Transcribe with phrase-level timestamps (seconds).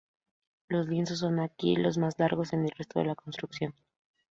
[0.67, 3.75] Los lienzos son aquí más largos que en el resto de la construcción.